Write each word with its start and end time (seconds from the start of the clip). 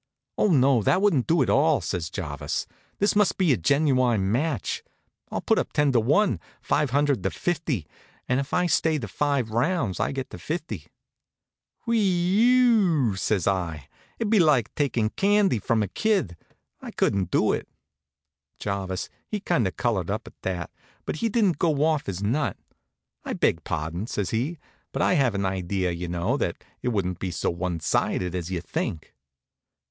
"Oh, 0.35 0.47
no, 0.47 0.81
that 0.81 0.99
wouldn't 0.99 1.27
do 1.27 1.43
at 1.43 1.49
all," 1.51 1.79
says 1.79 2.09
Jarvis. 2.09 2.65
"This 2.97 3.15
must 3.15 3.37
be 3.37 3.53
a 3.53 3.55
genuine 3.57 4.31
match. 4.31 4.81
I'll 5.29 5.41
put 5.41 5.59
up 5.59 5.71
ten 5.73 5.91
to 5.91 5.99
one, 5.99 6.39
five 6.59 6.89
hundred 6.89 7.21
to 7.21 7.29
fifty; 7.29 7.85
and 8.27 8.39
if 8.39 8.51
I 8.51 8.65
stay 8.65 8.97
the 8.97 9.07
five 9.07 9.51
rounds 9.51 9.99
I 9.99 10.11
get 10.11 10.31
the 10.31 10.39
fifty." 10.39 10.87
"Whe 11.85 11.93
e 11.93 12.45
ew!" 12.61 13.15
says 13.15 13.45
I. 13.45 13.87
"It'd 14.17 14.31
be 14.31 14.39
like 14.39 14.73
takin' 14.73 15.11
candy 15.11 15.59
from 15.59 15.83
a 15.83 15.87
kid. 15.87 16.35
I 16.81 16.89
couldn't 16.89 17.29
do 17.29 17.53
it." 17.53 17.67
Jarvis, 18.57 19.07
he 19.27 19.39
kind 19.39 19.67
of 19.67 19.77
colored 19.77 20.09
up 20.09 20.25
at 20.25 20.41
that, 20.41 20.71
but 21.05 21.17
he 21.17 21.29
didn't 21.29 21.59
go 21.59 21.83
off 21.83 22.07
his 22.07 22.23
nut. 22.23 22.57
"I 23.23 23.33
beg 23.33 23.63
pardon," 23.63 24.07
says 24.07 24.31
he; 24.31 24.57
"but 24.93 25.03
I 25.03 25.13
have 25.13 25.35
an 25.35 25.45
idea, 25.45 25.91
you 25.91 26.07
know, 26.07 26.37
that 26.37 26.63
it 26.81 26.87
wouldn't 26.89 27.19
be 27.19 27.29
so 27.29 27.51
one 27.51 27.79
sided 27.79 28.33
as 28.33 28.49
you 28.49 28.61
think." 28.61 29.13